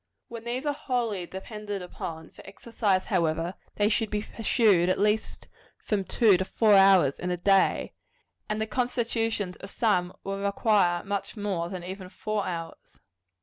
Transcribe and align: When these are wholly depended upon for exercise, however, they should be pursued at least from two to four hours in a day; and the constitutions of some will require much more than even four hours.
When 0.29 0.45
these 0.45 0.65
are 0.65 0.73
wholly 0.73 1.27
depended 1.27 1.83
upon 1.83 2.31
for 2.31 2.41
exercise, 2.47 3.03
however, 3.05 3.53
they 3.75 3.87
should 3.87 4.09
be 4.09 4.23
pursued 4.23 4.89
at 4.89 4.97
least 4.97 5.47
from 5.77 6.05
two 6.05 6.37
to 6.37 6.43
four 6.45 6.73
hours 6.73 7.19
in 7.19 7.29
a 7.29 7.37
day; 7.37 7.93
and 8.49 8.59
the 8.59 8.65
constitutions 8.65 9.57
of 9.57 9.69
some 9.69 10.11
will 10.23 10.39
require 10.41 11.03
much 11.03 11.37
more 11.37 11.69
than 11.69 11.83
even 11.83 12.09
four 12.09 12.47
hours. 12.47 12.97